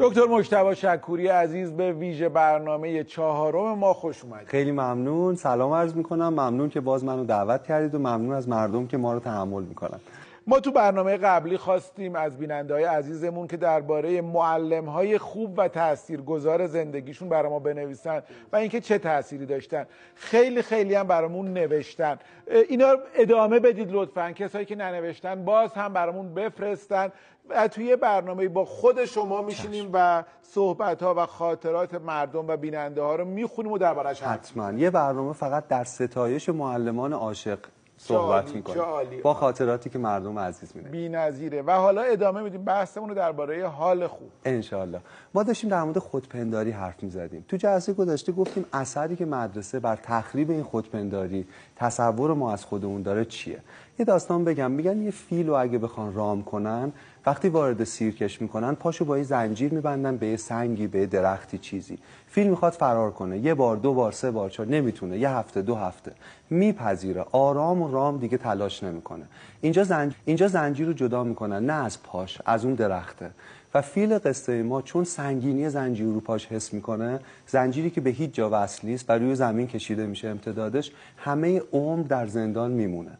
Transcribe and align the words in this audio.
دکتر 0.00 0.26
مجتبی 0.26 0.74
شکوری 0.74 1.28
عزیز 1.28 1.72
به 1.72 1.92
ویژه 1.92 2.28
برنامه 2.28 3.04
چهارم 3.04 3.78
ما 3.78 3.94
خوش 3.94 4.24
اومدید. 4.24 4.48
خیلی 4.48 4.72
ممنون. 4.72 5.34
سلام 5.34 5.72
عرض 5.72 5.94
می‌کنم. 5.94 6.28
ممنون 6.28 6.68
که 6.68 6.80
باز 6.80 7.04
منو 7.04 7.24
دعوت 7.24 7.64
کردید 7.64 7.94
و 7.94 7.98
ممنون 7.98 8.32
از 8.32 8.48
مردم 8.48 8.86
که 8.86 8.96
ما 8.96 9.12
رو 9.12 9.20
تحمل 9.20 9.62
می‌کنن. 9.62 10.00
ما 10.46 10.60
تو 10.60 10.70
برنامه 10.72 11.16
قبلی 11.16 11.56
خواستیم 11.56 12.14
از 12.14 12.38
بیننده 12.38 12.74
های 12.74 12.84
عزیزمون 12.84 13.46
که 13.46 13.56
درباره 13.56 14.20
معلم 14.20 14.86
های 14.86 15.18
خوب 15.18 15.54
و 15.56 15.68
تاثیرگذار 15.68 16.66
زندگیشون 16.66 17.28
برای 17.28 17.50
ما 17.50 17.58
بنویسن 17.58 18.22
و 18.52 18.56
اینکه 18.56 18.80
چه 18.80 18.98
تأثیری 18.98 19.46
داشتن. 19.46 19.86
خیلی 20.14 20.62
خیلی 20.62 20.94
هم 20.94 21.06
برامون 21.06 21.52
نوشتن. 21.52 22.18
اینا 22.68 22.94
ادامه 23.14 23.60
بدید 23.60 23.92
لطفا. 23.92 24.32
کسایی 24.32 24.64
که 24.64 24.76
ننوشتن 24.76 25.44
باز 25.44 25.72
هم 25.72 25.92
برامون 25.92 26.34
بفرستن. 26.34 27.12
و 27.50 27.68
توی 27.68 27.96
برنامه 27.96 28.48
با 28.48 28.64
خود 28.64 29.04
شما 29.04 29.42
میشینیم 29.42 29.90
و 29.92 30.24
صحبت 30.42 31.02
ها 31.02 31.14
و 31.16 31.26
خاطرات 31.26 31.94
مردم 31.94 32.48
و 32.48 32.56
بیننده 32.56 33.02
ها 33.02 33.14
رو 33.14 33.24
می‌خونیم 33.24 33.72
و 33.72 33.78
دربارش 33.78 34.22
حتما. 34.22 34.72
یه 34.72 34.90
برنامه 34.90 35.32
فقط 35.32 35.68
در 35.68 35.84
ستایش 35.84 36.48
معلمان 36.48 37.12
عاشق 37.12 37.58
صحبت 37.98 38.54
می‌کنه. 38.54 38.82
با 39.22 39.34
خاطراتی 39.34 39.90
که 39.90 39.98
مردم 39.98 40.38
عزیز 40.38 40.72
میدن 40.74 40.90
بی‌نظیره. 40.90 41.62
و 41.62 41.70
حالا 41.70 42.02
ادامه 42.02 42.42
میدیم 42.42 42.64
بحثمون 42.64 43.08
رو 43.08 43.14
درباره 43.14 43.66
حال 43.68 44.06
خوب. 44.06 44.30
انشالله 44.44 45.00
ما 45.34 45.42
داشتیم 45.42 45.70
در 45.70 45.82
مورد 45.82 45.98
خودپنداری 45.98 46.70
حرف 46.70 47.02
می‌زدیم. 47.02 47.44
تو 47.48 47.56
جلسه 47.56 47.92
گذشته 47.92 48.32
گفتیم 48.32 48.64
اثری 48.72 49.16
که 49.16 49.24
مدرسه 49.26 49.80
بر 49.80 49.96
تخریب 49.96 50.50
این 50.50 50.62
خودپنداری 50.62 51.46
تصور 51.76 52.34
ما 52.34 52.52
از 52.52 52.64
خودمون 52.64 53.02
داره 53.02 53.24
چیه؟ 53.24 53.58
یه 54.00 54.04
داستان 54.04 54.44
بگم. 54.44 54.70
میگن 54.70 55.02
یه 55.02 55.10
فیل 55.10 55.46
رو 55.46 55.54
اگه 55.54 55.78
بخوان 55.78 56.14
رام 56.14 56.42
کنن 56.42 56.92
وقتی 57.26 57.48
وارد 57.48 57.84
سیرکش 57.84 58.42
می‌کنن 58.42 58.74
پاشو 58.74 59.04
با 59.04 59.18
یه 59.18 59.24
زنجیر 59.24 59.74
میبندن 59.74 60.16
به 60.16 60.26
یه 60.26 60.36
سنگی 60.36 60.86
به 60.86 60.98
یه 60.98 61.06
درختی 61.06 61.58
چیزی. 61.58 61.98
فیل 62.28 62.46
می‌خواد 62.46 62.72
فرار 62.72 63.10
کنه. 63.10 63.38
یه 63.38 63.54
بار 63.54 63.76
دو 63.76 63.94
بار 63.94 64.12
سه 64.12 64.30
بار 64.30 64.50
چهار 64.50 64.68
نمی‌تونه. 64.68 65.18
یه 65.18 65.30
هفته 65.30 65.62
دو 65.62 65.74
هفته. 65.74 66.12
میپذیره. 66.50 67.24
آرام 67.32 67.82
و 67.82 67.92
رام 67.92 68.18
دیگه 68.18 68.38
تلاش 68.38 68.82
نمی‌کنه. 68.82 69.24
اینجا 69.60 69.84
زنج... 69.84 70.12
اینجا 70.24 70.48
زنجیر 70.48 70.86
رو 70.86 70.92
جدا 70.92 71.24
می‌کنن. 71.24 71.66
نه 71.66 71.72
از 71.72 72.02
پاش 72.02 72.38
از 72.46 72.64
اون 72.64 72.74
درخته. 72.74 73.30
و 73.74 73.82
فیل 73.82 74.18
قصه 74.18 74.62
ما 74.62 74.82
چون 74.82 75.04
سنگینی 75.04 75.70
زنجیر 75.70 76.06
رو 76.06 76.20
پاش 76.20 76.46
حس 76.46 76.72
می‌کنه 76.74 77.20
زنجیری 77.46 77.90
که 77.90 78.00
به 78.00 78.10
هیچ 78.10 78.32
جا 78.32 78.50
وصل 78.52 78.88
نیست 78.88 79.10
و 79.10 79.12
روی 79.12 79.34
زمین 79.34 79.66
کشیده 79.66 80.06
میشه 80.06 80.28
امتدادش 80.28 80.92
همه 81.16 81.62
عمر 81.72 82.02
در 82.02 82.26
زندان 82.26 82.70
میمونه. 82.70 83.10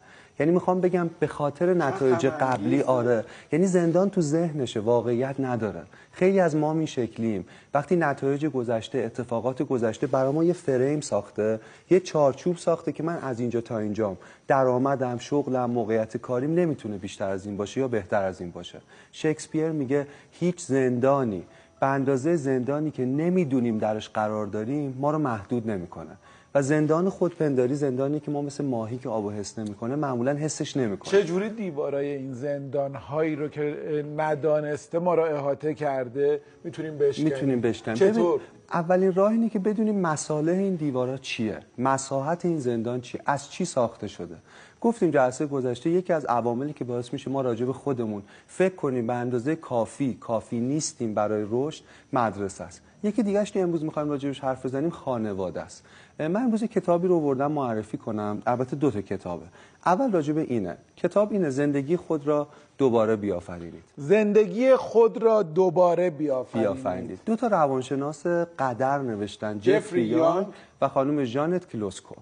یعنی 0.41 0.53
می‌خوام 0.53 0.81
بگم 0.81 1.11
به 1.21 1.27
خاطر 1.27 1.75
نتایج 1.75 2.27
قبلی 2.27 2.83
آره. 2.83 3.25
یعنی 3.53 3.67
زندان 3.67 4.11
تو 4.11 4.21
ذهنشه 4.21 4.81
واقعیت 4.81 5.41
نداره 5.41 5.83
خیلی 6.13 6.41
از 6.41 6.57
ما 6.57 6.73
می 6.73 6.87
شکلیم. 6.87 7.47
وقتی 7.75 7.97
نتایج 7.97 8.47
گذشته 8.47 8.99
اتفاقات 8.99 9.63
گذشته 9.63 10.07
برای 10.07 10.33
ما 10.33 10.45
یه 10.45 10.53
فریم 10.53 11.01
ساخته 11.01 11.61
یه 11.91 12.01
چارچوب 12.01 12.57
ساخته 12.57 12.93
که 12.93 13.03
من 13.03 13.19
از 13.19 13.41
اینجا 13.41 13.61
تا 13.61 13.79
اینجام 13.79 14.17
درآمدم 14.49 15.19
شغلم 15.19 15.71
موقعیت 15.71 16.17
کاریم 16.17 16.55
نمی‌تونه 16.55 16.99
بیشتر 16.99 17.29
از 17.29 17.47
این 17.47 17.57
باشه 17.57 17.81
یا 17.81 17.89
بهتر 17.89 18.23
از 18.23 18.41
این 18.41 18.51
باشه. 18.51 18.81
شکسپیر 19.13 19.69
میگه 19.69 20.07
هیچ 20.33 20.61
زندانی 20.61 21.43
به 21.81 21.87
اندازه 21.87 22.37
زندانی 22.37 22.91
که 22.91 23.05
نمی‌دونیم 23.05 23.79
درش 23.79 24.09
قرار 24.09 24.47
داریم 24.47 24.97
ما 25.01 25.11
رو 25.11 25.19
محدود 25.19 25.71
نمی‌کنه. 25.71 26.17
و 26.55 26.63
زندان 26.63 27.09
خودپنداری 27.09 27.75
زندانی 27.75 28.21
که 28.21 28.31
ما 28.31 28.43
مثل 28.43 28.65
ماهی 28.65 28.99
که 28.99 29.09
آب 29.09 29.25
و 29.25 29.31
حس 29.31 29.59
نمی‌کنه 29.59 29.97
معمولا 29.97 30.33
حسش 30.33 30.77
نمی‌کنه. 30.77 31.11
چه 31.11 31.25
جوری 31.25 31.49
دیوارای 31.49 32.17
این 32.17 32.33
زندان 32.33 32.95
هایی 32.95 33.37
رو 33.37 33.49
که 33.49 34.05
ندانسته 34.17 34.99
ما 34.99 35.15
رو 35.15 35.23
احاطه 35.23 35.75
کرده 35.75 36.41
می‌تونیم 36.65 36.99
بشکنیم؟ 36.99 37.33
می‌تونیم 37.33 37.61
بشکنیم. 37.61 37.97
چطور؟ 37.97 38.41
اولین 38.73 39.15
راه 39.15 39.33
اینه 39.33 39.49
که 39.49 39.59
بدونیم 39.59 40.01
مساله 40.01 40.53
این 40.53 40.75
دیوارا 40.75 41.17
چیه 41.17 41.59
مساحت 41.79 42.45
این 42.45 42.59
زندان 42.59 43.01
چیه 43.01 43.21
از 43.27 43.51
چی 43.51 43.65
ساخته 43.65 44.09
شده. 44.09 44.37
گفتیم 44.81 45.11
جلسه 45.11 45.47
گذشته 45.47 45.91
یکی 45.91 46.13
از 46.13 46.25
عواملی 46.25 46.73
که 46.73 46.85
باعث 46.85 47.13
میشه 47.13 47.31
ما 47.31 47.41
راجع 47.41 47.67
به 47.67 47.73
خودمون 47.73 48.23
فکر 48.47 48.75
کنیم 48.75 49.07
به 49.07 49.15
اندازه 49.15 49.57
کافی 49.57 50.15
کافی 50.21 50.61
نیستیم 50.61 51.15
برای 51.15 51.47
رشد 51.51 51.85
مدرسه 52.13 52.65
است. 52.65 52.83
یکی 53.03 53.23
دیگهش 53.23 53.51
که 53.51 53.61
امروز 53.61 53.85
می‌خوایم 53.85 54.11
راجبش 54.11 54.41
حرف 54.41 54.67
بزنیم 54.67 54.91
خانواده 54.91 55.61
است. 55.61 55.85
من 56.19 56.37
امروز 56.37 56.65
کتابی 56.65 57.09
رو 57.09 57.17
آوردم 57.17 57.53
معرفی 57.53 57.97
کنم. 57.97 58.43
البته 58.47 58.77
دو 58.77 58.91
تا 58.91 59.01
کتابه. 59.01 59.47
اول 59.87 60.13
راجب 60.13 60.39
اینه. 60.39 60.77
کتاب 60.97 61.33
اینه 61.33 61.51
زندگی 61.51 61.97
خود 61.97 62.27
را 62.27 62.49
دوباره 62.79 63.17
بیافرینید. 63.17 63.85
زندگی 63.97 64.77
خود 64.77 65.23
را 65.23 65.43
دوباره 65.43 66.11
بیافرینید. 66.11 66.71
بیافرینید. 66.71 67.21
دو 67.27 67.37
تا 67.37 67.47
روانشناس 67.47 68.27
قدر 68.59 68.99
نوشتن 68.99 69.59
جفری 69.59 70.03
یانگ 70.03 70.47
و 70.81 70.89
خانم 70.89 71.25
جانت 71.25 71.69
کلوسکو. 71.69 72.15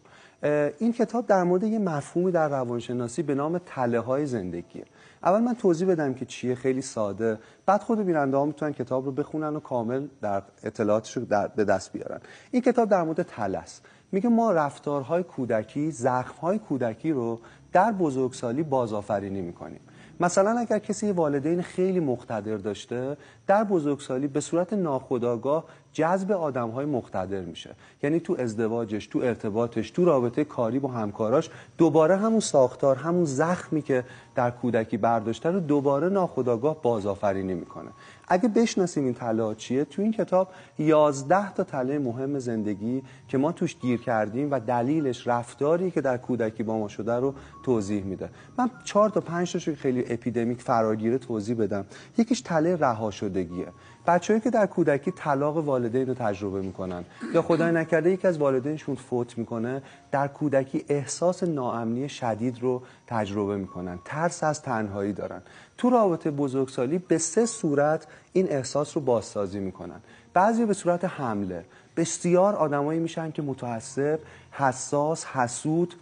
این 0.79 0.93
کتاب 0.93 1.27
در 1.27 1.43
مورد 1.43 1.65
یه 1.65 1.79
مفهومی 1.79 2.33
در 2.33 2.49
روانشناسی 2.49 3.23
به 3.23 3.35
نام 3.35 3.59
تله 3.67 4.01
های 4.01 4.27
زندگیه 4.27 4.85
اول 5.23 5.41
من 5.41 5.55
توضیح 5.55 5.89
بدم 5.89 6.15
که 6.15 6.25
چیه 6.25 6.55
خیلی 6.55 6.83
ساده. 6.83 7.39
بعد 7.67 7.83
خود 7.83 7.99
بیننده 7.99 8.37
ها 8.37 8.45
می‌تونن 8.45 8.73
کتاب 8.73 9.05
رو 9.05 9.13
بخونن 9.13 9.57
و 9.57 9.61
کامل 9.61 10.07
در 10.21 10.43
اطلاعاتش 10.63 11.17
رو 11.17 11.25
در 11.25 11.49
به 11.49 11.65
دست 11.65 11.93
بیارن. 11.93 12.21
این 12.51 12.63
کتاب 12.63 12.89
در 12.89 13.03
مورد 13.03 13.23
تله 13.23 13.59
است. 13.59 13.87
میگه 14.13 14.29
ما 14.29 14.53
رفتارهای 14.53 15.23
کودکی 15.23 15.91
زخمهای 15.91 16.59
کودکی 16.59 17.13
رو 17.13 17.41
در 17.73 17.93
بزرگسالی 17.93 18.63
بازآفرینی 18.63 19.41
می‌کنیم. 19.41 19.81
مثلا 20.21 20.59
اگر 20.59 20.79
کسی 20.79 21.13
والدین 21.13 21.63
خیلی 21.63 22.01
مقتدر 22.01 22.57
داشته 22.57 23.17
در 23.47 23.65
بزرگسالی 23.65 24.27
به 24.27 24.41
صورت 24.41 24.73
ناخودآگاه 24.73 25.65
جذب 25.99 26.33
آدم 26.33 26.71
های 26.71 26.87
مقتدر 26.87 27.41
میشه. 27.41 27.71
یعنی 28.03 28.21
تو 28.21 28.37
ازدواجش 28.39 29.07
تو 29.07 29.19
ارتباطش 29.19 29.91
تو 29.91 30.05
رابطه 30.05 30.45
کاری 30.45 30.79
با 30.79 30.89
همکاراش 30.89 31.51
دوباره 31.79 32.17
همون 32.17 32.41
ساختار 32.41 32.97
همون 32.97 33.25
زخمی 33.25 33.83
که 33.83 34.05
در 34.35 34.51
کودکی 34.51 34.97
برداشته 34.97 35.51
رو 35.51 35.61
دوباره 35.61 36.09
ناخودآگاه 36.09 36.83
بازآفرینی 36.83 37.55
می‌کنه. 37.55 37.91
اگه 38.29 38.49
بشناسیم 38.49 39.05
این 39.05 39.15
تله 39.15 39.55
چیه 39.55 39.85
تو 39.85 40.03
این 40.03 40.13
کتاب 40.13 40.49
11 40.79 41.53
تا 41.53 41.65
تله 41.65 41.99
مهم 41.99 42.39
زندگی 42.39 43.03
که 43.29 43.39
ما 43.39 43.53
توش 43.53 43.77
گیر 43.77 44.01
کردیم 44.01 44.51
و 44.51 44.61
دلیلش 44.61 45.27
رفتاری 45.27 45.91
که 45.91 46.01
در 46.01 46.17
کودکی 46.17 46.63
با 46.63 46.79
ما 46.79 46.89
شده 46.89 47.15
رو 47.15 47.35
توضیح 47.65 48.05
میده. 48.05 48.31
من 48.59 48.71
4 48.85 49.11
تا 49.11 49.21
5 49.21 49.53
تاشو 49.53 49.75
خیلی 49.75 50.05
اپیدمیک 50.09 50.61
فراگیره 50.61 51.19
توضیح 51.19 51.57
بدم. 51.57 51.85
یکیش 52.19 52.41
تله 52.41 52.77
رها 52.77 53.11
شدگیه 53.11 53.67
بچه‌ای 54.09 54.41
که 54.41 54.51
در 54.51 54.67
کودکی 54.67 55.11
طلاق 55.11 55.57
والدین 55.57 56.07
رو 56.07 56.15
تجربه 56.15 56.61
می‌کنن 56.61 57.05
یا 57.35 57.43
خدای 57.43 57.73
نکرده 57.73 58.11
یکی 58.11 58.27
از 58.27 58.39
والدینشون 58.39 58.95
فوت 58.95 59.39
می‌کنه 59.39 59.83
در 60.11 60.29
کودکی 60.29 60.85
احساس 60.89 61.43
ناامنی 61.43 62.09
شدید 62.09 62.63
رو 62.63 62.83
تجربه 63.07 63.57
می‌کنن 63.57 63.99
ترس 64.05 64.45
از 64.45 64.63
تنهایی 64.63 65.13
دارن. 65.13 65.43
تو 65.79 65.91
رابطه 65.91 66.31
بزرگسالی 66.31 66.99
به 66.99 67.19
سه 67.19 67.47
صورت 67.47 68.07
این 68.33 68.47
احساس 68.51 68.97
رو 68.97 69.03
بازسازی 69.03 69.59
می‌کنن. 69.59 70.01
بعضی 70.35 70.65
به 70.65 70.75
صورت 70.75 71.05
حمله. 71.05 71.65
بسیار 71.97 72.55
آدمایی 72.55 73.01
میشن 73.01 73.31
که 73.31 73.43
متعصب 73.43 74.19
حساس 74.53 75.25
حسود 75.25 75.95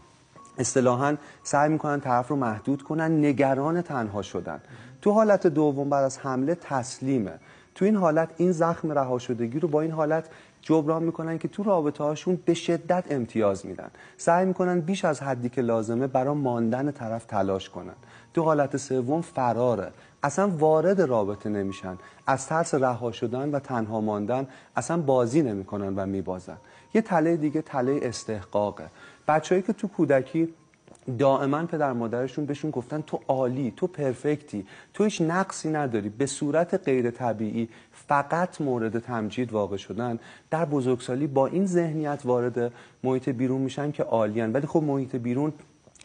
اصطلاحا 0.59 1.17
سعی 1.43 1.69
می‌کنن 1.69 2.01
طرف 2.01 2.29
رو 2.29 2.37
محدود 2.37 2.83
کنن 2.83 3.25
نگران 3.25 3.83
تنها 3.83 4.23
شدن. 4.23 4.61
تو 5.03 5.11
حالت 5.11 5.47
دوم 5.47 5.89
بعد 5.89 6.05
از 6.05 6.19
حمله 6.19 6.55
تسلیمه. 6.55 7.33
تو 7.77 7.85
این 7.85 7.97
حالت 7.97 8.29
این 8.37 8.53
زخم 8.53 8.93
رها 8.93 9.19
شدگی 9.19 9.61
رو 9.61 9.69
با 9.69 9.81
این 9.81 9.91
حالت 9.91 10.29
جبران 10.63 11.03
می‌کنن 11.03 11.39
که 11.39 11.49
تو 11.49 11.63
رابطه 11.63 12.05
هاشون 12.05 12.39
به 12.45 12.55
شدت 12.55 13.05
امتیاز 13.11 13.67
میدن. 13.67 13.91
سعی 14.17 14.47
می‌کنن 14.47 14.81
بیش 14.81 15.05
از 15.05 15.23
حدی 15.23 15.49
که 15.49 15.63
لازمه 15.63 16.07
برای 16.07 16.35
ماندن 16.35 16.91
طرف 16.91 17.25
تلاش 17.25 17.71
کنن. 17.71 17.95
تو 18.35 18.43
حالت 18.43 18.77
سوم 18.77 19.21
فراره. 19.21 19.93
اصلا 20.23 20.49
وارد 20.49 21.01
رابطه 21.01 21.49
نمیشن. 21.49 21.99
از 22.27 22.47
ترس 22.47 22.75
رها 22.75 23.13
شدن 23.13 23.51
و 23.51 23.59
تنها 23.59 24.01
ماندن 24.01 24.47
اصلا 24.77 24.97
بازی 24.97 25.43
نمی‌کنن 25.43 25.95
و 25.97 26.07
میبازن. 26.07 26.57
یه 26.95 27.03
تله 27.03 27.37
دیگه 27.37 27.63
تله 27.63 28.01
استحقاقه. 28.03 28.87
بچههایی 29.29 29.63
که 29.63 29.73
تو 29.73 29.89
کودکی 29.89 30.55
دائما 31.19 31.67
پدر 31.67 31.93
مادرشون 31.93 32.47
بهشون 32.47 32.71
گفتن 32.71 33.01
تو 33.01 33.21
عالی 33.29 33.73
تو 33.77 33.87
پرفکتی 33.87 34.67
تو 34.95 35.05
هیچ 35.05 35.23
نقصی 35.23 35.71
نداری. 35.71 36.09
به 36.09 36.27
صورت 36.27 36.75
غیر 36.75 37.11
طبیعی 37.11 37.69
فقط 37.93 38.61
مورد 38.61 38.99
تمجید 38.99 39.53
واقع 39.53 39.77
شدن. 39.77 40.19
در 40.51 40.65
بزرگسالی 40.65 41.27
با 41.27 41.47
این 41.47 41.67
ذهنیت 41.67 42.21
وارد 42.25 42.73
محیط 43.05 43.29
بیرون 43.29 43.61
میشن 43.61 43.93
که 43.93 44.03
عالیان. 44.03 44.53
ولی 44.53 44.67
خب 44.67 44.83
محیط 44.83 45.17
بیرون 45.17 45.53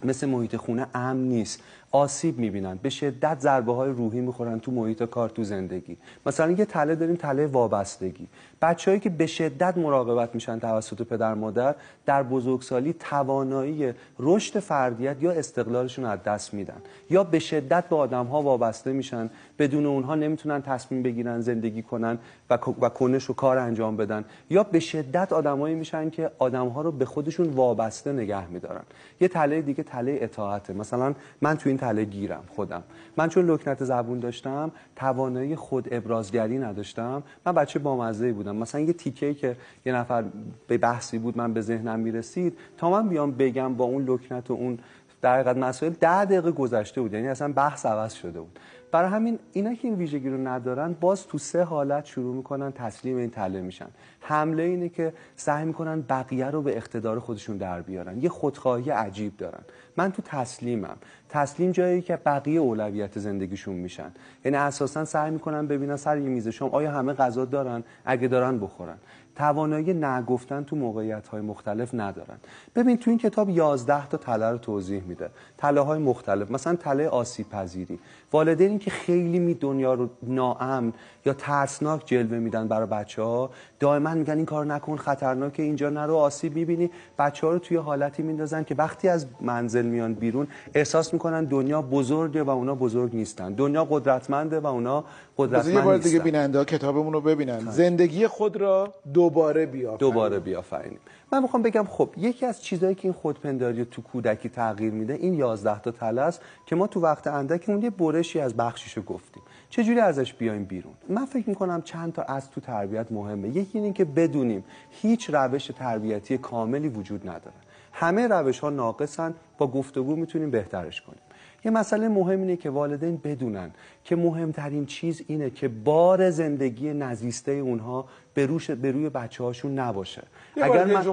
مثل 0.04 0.28
محیط 0.28 0.56
خونه 0.56 0.88
امن 0.94 1.24
نیست. 1.24 1.64
آسیب 1.92 2.40
می‌بینن. 2.40 2.80
به 2.82 2.90
شدت 2.90 3.40
ضربه 3.40 3.74
های 3.74 3.92
روحی 3.92 4.22
می‌خورن 4.22 4.60
تو 4.60 4.72
محیط 4.72 5.04
کار 5.04 5.30
تو 5.30 5.44
زندگی. 5.44 5.98
مثلا 6.26 6.52
یه 6.52 6.66
تله 6.66 6.96
داریم 6.96 7.16
تله 7.16 7.48
وابستگی. 7.48 8.28
بچههایی 8.62 9.00
که 9.00 9.10
به 9.10 9.26
شدت 9.26 9.78
مراقبت 9.78 10.36
میشن 10.36 10.60
توسط 10.60 11.02
پدر 11.02 11.34
مادر 11.34 11.76
در 12.06 12.24
بزرگسالی 12.24 12.94
توانایی 12.94 13.94
رشد 14.20 14.60
فردیت 14.60 15.16
یا 15.22 15.32
استقلالشون 15.32 16.06
از 16.06 16.24
دست 16.24 16.54
میدن. 16.54 16.82
یا 17.10 17.24
به 17.24 17.40
شدت 17.40 17.90
به 17.90 17.96
آدم 17.96 18.26
ها 18.26 18.42
وابسته 18.42 18.92
میشن 18.92 19.30
بدون 19.60 19.86
اونها 19.86 20.16
نمی‌تونن 20.16 20.62
تصمیم 20.62 21.04
بگیرن 21.04 21.42
زندگی 21.42 21.82
کنن 21.82 22.18
و, 22.50 22.58
و 22.82 22.90
کنش 22.90 23.30
و 23.30 23.34
کار 23.34 23.58
انجام 23.58 23.98
بدن. 23.98 24.26
یا 24.50 24.64
به 24.64 24.80
شدت 24.80 25.34
آدمایی 25.34 25.76
میشن 25.76 26.10
که 26.10 26.32
آدم 26.38 26.68
ها 26.68 26.82
رو 26.82 26.92
به 26.92 27.06
خودشون 27.06 27.50
وابسته 27.50 28.12
نگه 28.12 28.48
میدارن. 28.48 28.84
یه 29.22 29.28
تله 29.28 29.62
دیگه 29.62 29.84
تله 29.84 30.18
اطاعته. 30.22 30.74
مثلا 30.74 31.14
من 31.42 31.58
تو 31.58 31.70
این 31.70 31.78
تله 31.82 32.06
گیرم 32.06 32.44
خودم. 32.56 32.84
من 33.18 33.30
چون 33.30 33.46
لکنت 33.46 33.84
زبون 33.84 34.20
داشتم 34.20 34.72
توانایی 34.96 35.56
خود 35.56 35.88
ابرازگری 35.92 36.58
نداشتم. 36.58 37.24
من 37.46 37.52
بچه 37.52 37.80
بامزه 37.80 38.34
بودم. 38.34 38.56
مثلا 38.56 38.82
یه 38.82 38.94
تیکه 38.94 39.34
که 39.34 39.56
یه 39.86 39.94
نفر 39.94 40.24
به 40.68 40.78
بحثی 40.78 41.18
بود 41.18 41.38
من 41.38 41.54
به 41.54 41.62
ذهنم 41.62 42.00
می‌رسید 42.00 42.58
تا 42.78 42.90
من 42.90 43.10
بیام 43.10 43.32
بگم 43.32 43.74
با 43.74 43.86
اون 43.86 44.04
لکنت 44.04 44.52
و 44.52 44.54
اون 44.54 44.80
در 45.22 45.36
حقیقت 45.36 45.58
مسائل 45.58 45.94
ده 45.94 46.26
دقیقه 46.26 46.52
گذشته 46.52 47.02
بود. 47.02 47.14
یعنی 47.14 47.28
اصلا 47.28 47.54
بحث 47.54 47.86
عوض 47.86 48.14
شده 48.14 48.40
بود. 48.40 48.60
برای 48.92 49.10
همین 49.10 49.40
اینا 49.54 49.74
که 49.74 49.88
این 49.88 49.98
ویژگی 49.98 50.30
رو 50.30 50.48
ندارن 50.48 50.96
باز 51.00 51.28
تو 51.28 51.38
سه 51.38 51.64
حالت 51.64 52.06
شروع 52.06 52.36
می‌کنن 52.36 52.72
تسلیم 52.72 53.18
این 53.18 53.30
تله 53.30 53.62
میشن. 53.62 53.88
حمله 54.20 54.64
اینه 54.64 54.90
که 54.90 55.14
سعی 55.36 55.66
می‌کنن 55.66 56.02
بقیه 56.02 56.46
رو 56.46 56.62
به 56.62 56.78
اقتدار 56.78 57.20
خودشون 57.20 57.58
در 57.58 57.82
بیارن. 57.82 58.22
یه 58.22 58.30
خودخواهی 58.30 58.90
عجیب 58.90 59.38
دارن. 59.38 59.62
من 59.98 60.12
تو 60.12 60.22
تسلیمم. 60.26 60.98
تسلیم 61.30 61.72
جایی 61.72 62.02
که 62.02 62.16
بقیه 62.16 62.60
اولویت 62.60 63.20
زندگیشون 63.20 63.76
میشن. 63.76 64.12
یعنی 64.46 64.58
اساسا 64.58 65.06
سعی 65.06 65.32
می‌کنن 65.32 65.68
ببینن 65.68 65.96
سر 65.96 66.18
یه 66.18 66.30
میز 66.30 66.48
شما 66.48 66.70
آیا 66.70 66.92
همه 66.92 67.14
غذا 67.14 67.46
دارن؟ 67.46 67.84
اگه 68.06 68.28
دارن 68.28 68.60
بخورن. 68.60 68.98
توانایی 69.36 69.94
نگفتن 69.94 70.64
تو 70.64 70.76
موقعیت 70.76 71.28
های 71.28 71.42
مختلف 71.42 71.94
ندارن. 71.94 72.38
ببین 72.76 72.98
تو 72.98 73.10
این 73.10 73.18
کتاب 73.18 73.50
11 73.50 74.08
تا 74.08 74.18
تله 74.18 74.50
رو 74.52 74.58
توضیح 74.58 75.04
میده. 75.04 75.30
تله 75.58 75.82
های 75.82 76.00
مختلف. 76.00 76.52
مثلا 76.52 76.76
تله 76.76 77.08
آسیب 77.08 77.50
پذیری 77.50 78.00
والدینی 78.32 78.80
که 78.82 78.92
خیلی 78.92 79.40
می 79.40 79.54
دنیا 79.54 79.94
رو 79.94 80.10
ناامن 80.24 80.94
یا 81.26 81.34
ترسناک 81.34 82.02
جلوه 82.06 82.40
میدن 82.40 82.68
برای 82.68 82.88
بچه 82.88 83.22
ها 83.22 83.50
دائما 83.80 84.14
میگن 84.14 84.38
این 84.38 84.46
کار 84.46 84.66
نکن 84.66 84.96
خطرناکه 84.98 85.64
اینجا 85.64 85.90
نرو 85.90 86.16
آسیب 86.16 86.56
می‌بینی. 86.56 86.90
بچه 87.20 87.48
ها 87.48 87.54
رو 87.54 87.60
توی 87.60 87.78
حالتی 87.78 88.24
میندازن 88.24 88.64
که 88.64 88.76
وقتی 88.76 89.08
از 89.08 89.26
منزل 89.42 89.86
میان 89.86 90.14
بیرون 90.14 90.48
احساس 90.74 91.14
می‌کنن 91.14 91.46
دنیا 91.46 91.82
بزرگه 91.82 92.44
و 92.44 92.50
اونا 92.50 92.76
بزرگ 92.76 93.16
نیستن. 93.16 93.54
دنیا 93.54 93.88
قدرتمنده 93.90 94.60
و 94.60 94.68
اونا 94.68 95.04
قدرتمند 95.38 95.74
یه 95.76 95.82
بار 95.82 95.98
دیگه 95.98 96.20
بیننده 96.20 96.66
کتابمون 96.66 97.14
رو 97.14 97.22
ببینن. 97.22 97.60
زندگی 97.60 98.28
خود 98.28 98.58
را 98.58 98.94
دوباره 99.14 99.66
بیافرینیم 99.66 99.98
دوباره 99.98 100.40
بیافرینیم. 100.40 101.00
من 101.34 101.42
می‌خوام 101.42 101.64
بگم 101.64 101.86
خب 101.90 102.10
یکی 102.18 102.46
از 102.46 102.64
چیزهایی 102.64 102.96
که 102.96 103.02
این 103.04 103.14
خودپنداری 103.14 103.80
رو 103.80 103.86
تو 103.86 104.02
کودکی 104.02 104.50
تغییر 104.50 104.94
میده 104.94 105.14
این 105.14 105.34
11 105.34 105.80
تا 105.80 105.92
تله 105.92 106.22
است 106.22 106.42
که 106.66 106.76
ما 106.76 106.88
تو 106.88 107.00
وقت 107.00 107.28
اندکمون 107.28 107.82
یه 107.82 107.90
برشی 107.90 108.40
از 108.40 108.58
بخشیشو 108.72 109.02
گفتیم. 109.02 109.44
چجوری 109.70 110.00
ازش 110.00 110.34
بیایم 110.34 110.64
بیرون؟ 110.64 110.94
من 111.10 111.26
فکر 111.26 111.50
می‌کنم 111.50 111.82
چند 111.82 112.14
تا 112.14 112.22
از 112.22 112.52
تو 112.52 112.62
تربیت 112.62 113.12
مهمه. 113.12 113.50
یکی 113.50 113.78
اینه 113.78 113.94
که 113.94 114.06
بدونیم 114.06 114.64
هیچ 114.90 115.30
روش 115.30 115.66
تربیتی 115.68 116.38
کاملی 116.38 116.90
وجود 116.90 117.30
نداره. 117.30 117.56
همه 117.94 118.28
روش 118.28 118.60
ها 118.60 118.70
ناقصن 118.70 119.34
با 119.58 119.68
گفتگو 119.68 120.16
می‌تونیم 120.16 120.52
بهترش 120.52 121.02
کنیم. 121.02 121.22
یه 121.66 121.72
مسئله 121.72 122.08
مهم 122.08 122.40
اینه 122.40 122.56
که 122.56 122.70
والدین 122.70 123.22
بدونن 123.24 123.72
که 124.04 124.16
مهمترین 124.16 124.86
چیز 124.86 125.22
اینه 125.28 125.50
که 125.50 125.68
بار 125.68 126.30
زندگی 126.30 126.94
نزیسته 126.94 127.52
اونها 127.52 128.06
به 128.34 128.46
روش 128.46 128.72
به 128.72 128.92
روی 128.92 129.10
بچه 129.10 129.44
هاشون 129.44 129.80
نباشه 129.80 130.24
اگر 130.62 130.86
من 130.86 131.08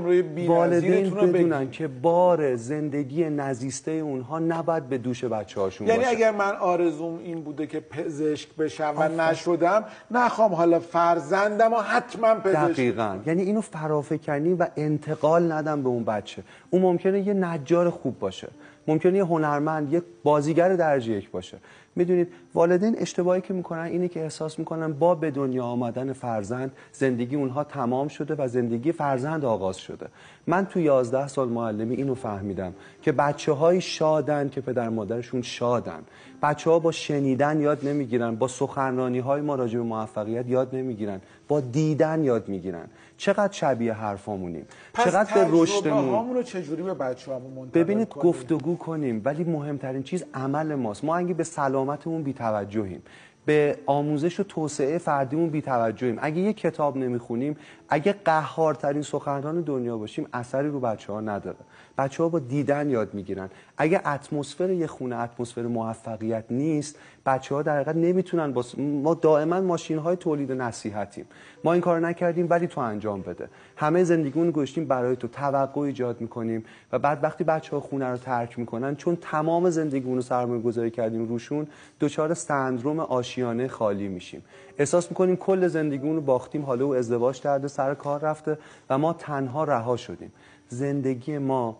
والدین 0.46 1.10
بدونن 1.10 1.70
که 1.70 1.88
بار 1.88 2.56
زندگی 2.56 3.24
نزیسته 3.24 3.90
اونها 3.90 4.38
نباید 4.38 4.88
به 4.88 4.98
دوش 4.98 5.24
بچه 5.24 5.60
هاشون 5.60 5.86
یعنی 5.86 5.98
باشه. 5.98 6.10
اگر 6.10 6.30
من 6.30 6.56
آرزوم 6.56 7.18
این 7.18 7.40
بوده 7.40 7.66
که 7.66 7.80
پزشک 7.80 8.54
بشم 8.54 8.94
و 8.96 9.08
نشدم 9.08 9.84
نخوام 10.10 10.54
حالا 10.54 10.80
فرزندم 10.80 11.72
و 11.72 11.76
حتما 11.76 12.34
پزشک 12.34 12.72
دقیقا. 12.72 13.18
یعنی 13.26 13.42
اینو 13.42 13.60
فرافکنی 13.60 14.54
و 14.54 14.66
انتقال 14.76 15.52
ندم 15.52 15.82
به 15.82 15.88
اون 15.88 16.04
بچه. 16.04 16.42
اون 16.70 16.82
ممکنه 16.82 17.20
یه 17.20 17.34
نجار 17.34 17.90
خوب 17.90 18.18
باشه. 18.18 18.48
ممکنه 18.88 19.16
یه 19.16 19.24
هنرمند 19.24 19.92
یک 19.92 20.02
بازیگر 20.22 20.76
درجه 20.76 21.12
یک 21.12 21.30
باشه. 21.30 21.58
می‌دونید 21.96 22.28
والدین 22.54 22.96
اشتباهی 22.98 23.40
که 23.40 23.54
می‌کنن 23.54 23.82
اینه 23.82 24.08
که 24.08 24.22
احساس 24.22 24.58
می‌کنن 24.58 24.92
با 24.92 25.14
به 25.14 25.30
دنیا 25.30 25.64
آمدن 25.64 26.12
فرزند 26.12 26.72
زندگی 26.92 27.36
اونها 27.36 27.64
تمام 27.64 28.08
شده 28.08 28.34
و 28.38 28.48
زندگی 28.48 28.92
فرزند 28.92 29.44
آغاز 29.44 29.76
شده. 29.76 30.06
من 30.46 30.66
تو 30.66 30.80
11 30.80 31.28
سال 31.28 31.48
معلمی 31.48 31.96
اینو 31.96 32.14
فهمیدم 32.14 32.74
که 33.02 33.12
بچه 33.12 33.52
های 33.52 33.80
شادن 33.80 34.48
که 34.48 34.60
پدر 34.60 34.88
مادرشون 34.88 35.42
شادن. 35.42 36.00
بچه 36.42 36.70
ها 36.70 36.78
با 36.78 36.92
شنیدن 36.92 37.60
یاد 37.60 37.88
نمی‌گیرن 37.88 38.34
با 38.34 38.48
سخنرانی 38.48 39.18
های 39.18 39.40
ما 39.40 39.54
راجع 39.54 39.78
به 39.78 39.84
موفقیت 39.84 40.48
یاد 40.48 40.74
نمی‌گیرن. 40.74 41.20
با 41.48 41.60
دیدن 41.60 42.24
یاد 42.24 42.48
می‌گیرن. 42.48 42.86
چقدر 43.16 43.52
شبیه 43.52 43.92
حرفامونیم. 43.92 44.66
چقدر 44.96 45.34
به 45.34 45.48
رشدمون 45.50 46.34
رو 46.34 46.42
چجوری 46.42 46.82
به 46.82 46.94
بچه‌هامون 46.94 47.68
ببینید 47.68 48.08
گفتگو 48.08 48.76
کنیم 48.76 49.22
ولی 49.24 49.44
مهمترین 49.44 50.02
چیز 50.02 50.24
عمل 50.34 50.74
ماست. 50.74 51.04
ما 51.04 51.16
اگه 51.16 51.34
به 51.34 51.44
سلامتمون 51.44 52.22
بی‌توجهیم 52.22 53.02
به 53.46 53.78
آموزش 53.86 54.40
و 54.40 54.42
توسعه 54.42 54.98
فردیمون 54.98 55.50
بی‌توجهیم. 55.50 56.18
اگه 56.20 56.38
یه 56.38 56.52
کتاب 56.52 56.96
نمی‌خونیم 56.96 57.56
اگه 57.88 58.14
قهارترین 58.24 59.02
سخنران 59.02 59.60
دنیا 59.60 59.98
باشیم 59.98 60.26
اثری 60.32 60.68
رو 60.68 60.80
بچه 60.80 61.12
ها 61.12 61.20
نداره. 61.20 61.56
بچه 61.98 62.22
ها 62.22 62.28
با 62.28 62.38
دیدن 62.38 62.90
یاد 62.90 63.14
می‌گیرن. 63.14 63.50
اگه 63.76 64.08
اتمسفر 64.08 64.70
یه 64.70 64.86
خونه 64.86 65.16
اتمسفر 65.16 65.62
موفقیت 65.62 66.44
نیست 66.50 66.96
بچه 67.26 67.54
ها 67.54 67.62
در 67.62 67.92
نمی‌تونن 67.92 68.52
با 68.52 68.64
ما 68.78 69.14
دائما 69.14 69.60
ماشین 69.60 69.98
های 69.98 70.16
تولید 70.16 70.52
نصیحتیم. 70.52 71.26
ما 71.64 71.72
این 71.72 71.82
کار 71.82 72.00
نکردیم 72.00 72.46
ولی 72.50 72.66
تو 72.66 72.80
انجام 72.80 73.20
بده. 73.20 73.48
همه 73.76 74.04
زندگیمون 74.04 74.50
گشتیم 74.50 74.84
برای 74.84 75.16
تو. 75.16 75.28
توقع 75.28 75.80
ایجاد 75.80 76.20
می‌کنیم 76.20 76.64
و 76.92 76.98
بعد 76.98 77.24
وقتی 77.24 77.44
بچه 77.44 77.76
ها 77.76 77.80
خونه 77.80 78.06
رو 78.06 78.16
ترک 78.16 78.58
می‌کنن 78.58 78.96
چون 78.96 79.18
تمام 79.20 79.70
زندگیمون 79.70 80.16
رو 80.16 80.22
سرمایه 80.22 80.62
گذاری 80.62 80.90
کردیم 80.90 81.28
روشون 81.28 81.66
دچار 82.00 82.34
سندروم 82.34 83.00
آشیانه 83.00 83.68
خالی 83.68 84.08
میشیم. 84.08 84.42
احساس 84.78 85.10
می‌کنیم 85.10 85.36
کل 85.36 85.68
زندگیمون 85.68 86.16
رو 86.16 86.22
باختیم 86.22 86.62
حالا 86.64 86.84
او 86.84 86.94
ازدواج 86.94 87.40
کرده 87.40 87.68
سر 87.78 87.94
کار 87.94 88.20
رفته 88.20 88.58
و 88.90 88.98
ما 88.98 89.12
تنها 89.12 89.64
رها 89.64 89.96
شدیم. 89.96 90.32
زندگی 90.68 91.38
ما 91.38 91.76